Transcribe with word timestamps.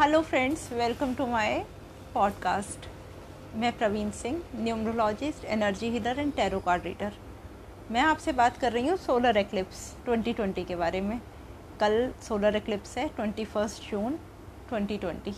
Hello 0.00 0.20
friends 0.22 0.72
welcome 0.72 1.14
to 1.14 1.26
my 1.26 1.64
podcast 2.14 2.86
मैं 3.54 3.78
Praveen 3.78 4.10
Singh 4.10 4.42
numerologist 4.54 5.44
energy 5.44 5.90
healer 5.90 6.18
and 6.18 6.32
tarot 6.32 6.60
card 6.60 6.82
reader 6.82 7.12
मैं 7.90 8.00
आपसे 8.00 8.32
बात 8.32 8.56
कर 8.56 8.72
रही 8.72 8.88
हूँ 8.88 8.96
सोलर 8.96 9.36
एक्लिप्स 9.36 9.96
2020 10.08 10.64
के 10.64 10.76
बारे 10.76 11.00
में। 11.00 11.20
कल 11.80 12.12
सोलर 12.28 12.56
एक्लिप्स 12.56 12.98
है 12.98 13.10
21 13.20 13.90
जून 13.90 14.18
2020 14.72 15.32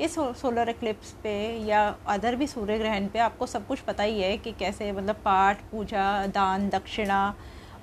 इस 0.00 0.14
सोलर 0.14 0.68
एक्लिप्स 0.68 1.10
पे 1.12 1.58
या 1.58 1.96
अदर 2.06 2.36
भी 2.36 2.46
सूर्य 2.46 2.78
ग्रहण 2.78 3.06
पे 3.06 3.18
आपको 3.18 3.46
सब 3.46 3.66
कुछ 3.66 3.80
पता 3.80 4.02
ही 4.02 4.20
है 4.20 4.38
कि 4.38 4.52
कैसे 4.52 4.92
मतलब 4.92 5.16
पाठ, 5.24 5.60
पूजा, 5.60 6.26
दान, 6.26 6.68
दक्षिणा 6.68 7.34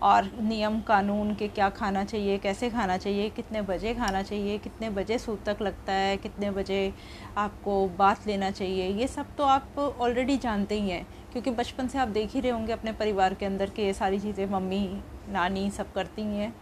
और 0.06 0.30
नियम, 0.42 0.80
कानून 0.82 1.34
के 1.36 1.48
क्या 1.48 1.70
खाना 1.70 2.04
चाहिए, 2.04 2.38
कैसे 2.38 2.70
खाना 2.70 2.98
चाहिए, 2.98 3.30
कितने 3.30 3.62
बजे 3.62 3.94
खाना 3.94 4.22
चाहिए, 4.24 4.58
कितने 4.58 4.90
बजे 4.90 5.18
सूतक 5.18 5.62
लगता 5.62 5.94
है, 5.94 6.18
कितने 6.18 6.52
बजे 6.52 6.94
आपको 7.38 7.88
बात 7.98 8.28
लेना 8.28 8.52
चाहिए, 8.52 8.90
ये 8.90 9.08
सब 9.08 9.36
तो 9.38 9.44
आप 9.44 9.80
ऑलरेडी 9.80 10.38
जानते 10.38 10.80
ही 10.80 10.90
हैं। 10.90 11.06
क्योंकि 11.32 11.52
बचपन 11.52 11.88
से 11.88 11.98
आप 11.98 12.08
देख 12.08 12.34
ही 12.34 12.40
रहे 12.40 12.52
होंगे 12.52 12.74
अपने 12.74 12.92
परिवार 12.92 13.34
के 13.34 13.46
अंदर 13.46 13.70
के 13.70 13.86
ये 13.86 13.94
सारी 13.94 14.20
चीज़ें 14.20 14.46
मम्मी, 14.46 14.88
नानी 15.30 15.70
सब 15.72 15.92
करती 15.94 16.22
हैं 16.22 16.54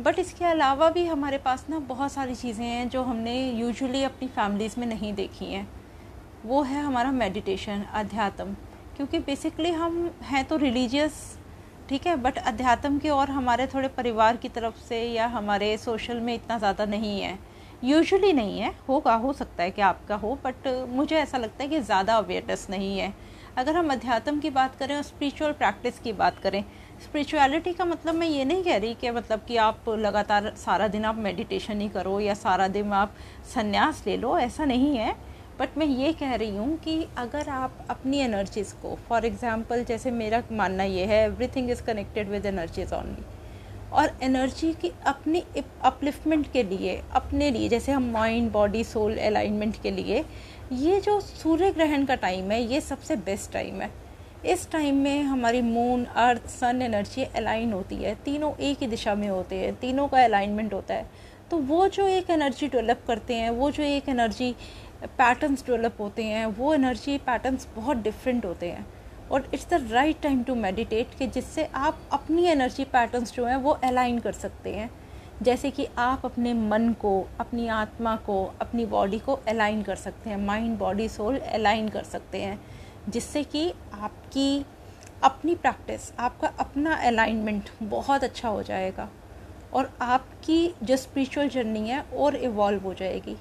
बट 0.00 0.18
इसके 0.18 0.44
अलावा 0.44 0.88
भी 0.90 1.06
हमारे 1.06 1.38
पास 1.38 1.66
ना 1.70 1.78
बहुत 1.78 2.12
सारी 2.12 2.34
चीज़ें 2.34 2.64
हैं 2.66 2.88
जो 2.88 3.02
हमने 3.02 3.34
यूजुअली 3.50 4.02
अपनी 4.02 4.28
फैमिलीज़ 4.28 4.78
में 4.80 4.86
नहीं 4.86 5.12
देखी 5.14 5.44
हैं। 5.44 5.66
वो 6.44 6.62
है 6.62 6.82
हमारा 6.82 7.12
मेडिटेशन 7.12 7.84
अध्यात्म। 7.94 8.54
क्योंकि 8.96 9.18
बेसिकली 9.18 9.70
हम 9.70 10.10
हैं 10.22 10.44
तो 10.44 10.56
रिलीजियस 10.56 11.14
ठीक 11.88 12.06
है 12.06 12.14
बट 12.16 12.38
अध्यात्म 12.38 12.98
के 12.98 13.08
और 13.08 13.30
हमारे 13.30 13.66
थोड़े 13.66 13.88
परिवार 13.88 14.36
की 14.36 14.48
तरफ़ 14.48 14.76
से 14.82 15.02
या 15.04 15.26
हमारे 15.26 15.76
सोशल 15.78 16.20
में 16.20 16.34
इतना 16.34 16.58
ज़्यादा 16.58 16.84
नहीं 16.84 17.20
है। 17.20 17.38
यूजुअली 17.84 18.32
नहीं 18.32 18.58
है, 18.60 18.72
होगा, 18.88 19.14
हो 19.14 19.32
सकता 19.32 19.62
है 19.62 19.70
कि 19.70 19.82
आपका 19.82 20.16
हो 20.16 20.38
बट 20.44 20.68
मुझे 20.88 21.16
ऐसा 21.16 21.38
लगता 21.38 21.62
है 21.62 21.68
कि 21.70 21.80
ज़्यादा 21.80 22.16
अवेयरनेस 22.16 22.66
नहीं 22.70 22.98
है। 22.98 23.12
अगर 23.56 23.76
हम 23.76 23.92
अध्यात्म 23.92 24.40
की 24.40 24.50
बात 24.50 24.76
करें 24.76 24.94
और 24.96 25.02
स्पिरिचुअल 25.02 25.52
प्रैक्टिस 25.52 25.98
की 25.98 26.12
बात 26.12 26.38
करें 26.38 26.62
स्पिरिचुअलिटी 27.04 27.72
का 27.72 27.84
मतलब 27.84 28.14
मैं 28.14 28.26
ये 28.26 28.44
नहीं 28.44 28.64
कह 28.64 28.76
रही 28.76 28.94
कि 28.94 29.10
मतलब 29.10 29.44
कि 29.48 29.56
आप 29.58 29.88
लगातार 29.88 30.52
सारा 30.56 30.88
दिन 30.88 31.04
आप 31.04 31.16
मेडिटेशन 31.18 31.80
ही 31.80 31.88
करो 31.88 32.18
या 32.20 32.34
सारा 32.34 32.68
दिन 32.68 32.92
आप 32.94 33.14
संन्यास 33.54 34.02
ले 34.06 34.16
लो, 34.16 34.36
ऐसा 34.38 34.64
नहीं 34.64 34.96
है। 34.96 35.14
बट 35.60 35.76
मैं 35.78 35.86
ये 35.86 36.12
कह 36.12 36.34
रही 36.34 36.56
हूँ 36.56 36.76
कि 36.78 37.06
अगर 37.18 37.48
आप 37.48 37.86
अपनी 37.90 38.18
एनर्जीज़ 38.18 38.74
को 38.74 38.94
फॉर 39.08 39.24
एग्ज़ाम्पल 39.24 39.84
जैसे 39.84 40.10
मेरा 40.10 40.42
मानना 40.52 40.84
ये 40.84 41.04
है 41.04 41.24
everything 41.24 41.70
is 41.70 41.82
connected 41.82 42.28
with 42.28 42.46
energies 42.46 42.92
only 42.92 43.24
और 43.92 44.10
एनर्जी 44.22 44.72
की 44.72 44.90
अपनी 45.06 45.42
अपलिफ्टमेंट 45.82 46.52
के 46.52 46.62
लिए, 46.62 47.02
अपने 47.12 47.50
लिए, 47.50 47.68
जैसे 47.68 47.92
हम 47.92 48.10
माइंड 48.10 48.50
बॉडी 48.52 48.84
सोल 48.84 49.16
अलाइनमेंट 49.16 49.76
के 49.82 49.90
लिए, 49.90 50.24
ये 50.72 51.00
जो 51.00 51.20
सूर्य 51.20 51.70
ग्रहण 51.70 52.04
का 52.04 52.14
टाइम 52.14 52.50
है, 52.50 52.62
ये 52.62 52.80
सबसे 52.80 53.16
बेस्ट 53.16 53.52
टाइम 53.52 53.80
है. 53.80 53.90
इस 54.46 54.70
टाइम 54.70 54.96
में 54.96 55.22
हमारी 55.22 55.60
moon 55.62 56.04
earth 56.04 56.48
sun 56.48 56.82
energy 56.82 57.24
align 57.24 57.72
होती 57.72 57.96
है. 57.96 58.14
तीनों 58.14 58.52
एक 58.60 58.78
ही 58.78 58.86
दिशा 58.86 59.14
में 59.14 59.28
होते 59.28 59.56
हैं. 59.56 59.74
तीनों 59.74 60.08
का 60.08 60.24
अलाइनमेंट 60.24 60.74
होता 60.74 60.94
है. 60.94 61.06
तो 61.50 61.56
वो 61.58 61.88
जो 61.88 62.06
एक 62.06 62.30
एनर्जी 62.30 62.68
डेवलप 62.68 63.04
करते 63.06 63.34
हैं, 63.34 63.50
वो 63.50 63.70
जो 63.70 63.82
एक 63.82 64.08
एनर्जी 64.08 64.54
पैटर्न्स 65.06 65.66
डेवलप 65.66 65.96
होते 66.00 66.24
हैं, 66.24 66.46
वो 66.46 66.74
एनर्जी 66.74 67.18
पैटर्न्स 67.18 67.68
बहुत 67.76 67.96
डिफरेंट 67.96 68.44
होते 68.44 68.70
हैं। 68.70 68.86
और 69.30 69.50
it's 69.54 69.70
the 69.70 69.88
right 69.90 70.20
time 70.20 70.42
to 70.42 70.54
meditate 70.54 71.08
कि 71.18 71.26
जिससे 71.26 71.64
आप 71.64 71.98
अपनी 72.12 72.44
एनर्जी 72.44 72.84
पैटर्न्स 72.84 73.32
जो 73.32 73.46
हैं, 73.46 73.56
वो 73.56 73.70
अलाइन 73.70 74.18
कर 74.18 74.32
सकते 74.32 74.74
हैं। 74.74 74.90
जैसे 75.42 75.70
कि 75.70 75.88
आप 75.98 76.22
अपने 76.24 76.54
मन 76.54 76.92
को, 76.92 77.28
अपनी 77.40 77.68
आत्मा 77.68 78.16
को, 78.16 78.54
अपनी 78.60 78.86
बॉडी 78.86 79.18
को 79.18 79.32
अलाइन 79.32 79.82
कर 79.82 79.96
सकते 79.96 80.30
हैं। 80.30 80.36
माइंड 80.36 80.78
बॉडी 80.78 81.08
सोल 81.08 81.38
अलाइन 81.38 81.88
कर 81.88 82.02
सकते 82.02 82.42
हैं। 82.42 82.60
जिससे 83.08 83.44
कि 83.44 83.74
आपकी 83.94 84.66
अपनी 85.22 85.54
प्रैक्टिस 85.54 86.12
आपका 86.18 86.48
अपना 86.48 86.94
अलाइनमेंट 86.94 87.70
बहुत 87.82 88.24
अच्छा 88.24 88.48
हो 88.48 88.62
जाएगा। 88.62 89.08
और 89.72 89.92
आपकी 90.02 90.74
जो 90.82 90.96
स्पिरिचुअल 90.96 91.48
जर्नी 91.48 91.88
है, 91.88 92.00
और 92.00 92.36
इवॉल्व 92.36 92.80
हो 92.80 92.94
जाएगी। 92.94 93.36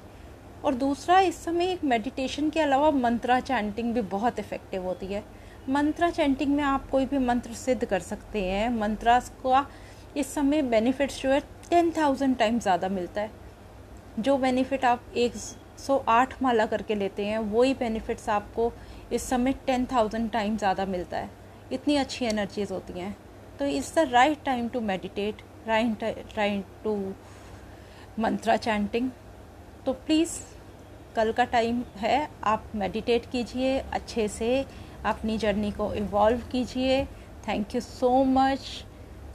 और 0.63 0.73
दूसरा, 0.75 1.19
इस 1.19 1.43
समय 1.43 1.71
एक 1.71 1.83
मेडिटेशन 1.83 2.49
के 2.49 2.59
अलावा 2.59 2.91
मंत्रा 2.91 3.39
चैंटिंग 3.39 3.93
भी 3.93 4.01
बहुत 4.09 4.39
इफ़ेक्टिव 4.39 4.83
होती 4.83 5.05
है। 5.05 5.23
मंत्रा 5.69 6.09
चैंटिंग 6.09 6.55
में 6.55 6.63
आप 6.63 6.89
कोई 6.89 7.05
भी 7.05 7.17
मंत्र 7.17 7.53
सिद्ध 7.53 7.85
कर 7.85 7.99
सकते 8.01 8.43
हैं। 8.43 8.69
मंत्रास 8.69 9.31
का 9.45 9.65
इस 10.17 10.33
समय 10.33 10.61
बेनिफिट्स 10.63 11.21
जो 11.21 11.29
है 11.29 11.39
टेन 11.69 11.91
थाउज़ेंड 11.91 12.37
टाइम 12.37 12.59
ज़्यादा 12.59 12.89
मिलता 12.89 13.21
है। 13.21 13.31
जो 14.19 14.37
बेनिफिट 14.37 14.85
आप 14.85 15.03
एक 15.17 15.35
सौ 15.77 15.97
आठ 16.09 16.41
माला 16.43 16.65
करके 16.65 16.95
लेते 16.95 17.25
हैं, 17.25 17.37
वही 17.39 17.73
बेनिफिट्स 17.73 18.29
आपको 18.29 18.71
इस 19.13 19.29
समय 19.29 19.53
टेन 19.65 19.85
थाउज़ेंड 19.85 20.29
टाइम 20.31 20.57
ज़्यादा 20.57 20.85
मिलता 20.85 21.17
है। 21.17 21.29
इतनी 21.71 21.95
अच्छी 21.95 22.25
एनर्जीज 22.25 22.71
होती 22.71 22.99
हैं। 22.99 23.15
तो 23.59 23.65
it's 23.67 23.93
the 23.95 24.07
right 24.11 24.43
time 24.45 24.67
to 24.69 24.81
meditate 24.81 25.41
right 25.67 26.03
right 26.37 26.65
to 26.83 26.95
mantra 28.19 28.57
chanting 28.57 29.09
तो 29.85 29.93
प्लीज़ 29.95 30.39
कल 31.15 31.31
का 31.31 31.43
टाइम 31.45 31.83
है, 31.97 32.29
आप 32.43 32.63
मेडिटेट 32.75 33.25
कीजिए, 33.25 33.77
अच्छे 33.93 34.27
से 34.27 34.65
अपनी 35.05 35.37
जर्नी 35.37 35.71
को 35.71 35.93
इवॉल्व 35.93 36.41
कीजिए। 36.51 37.03
Thank 37.47 37.75
you 37.75 37.81
so 37.81 38.23
much 38.23 38.59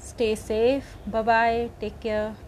stay 0.08 0.34
safe 0.36 1.10
bye 1.10 1.22
bye 1.22 1.68
take 1.80 1.98
care 2.02 2.47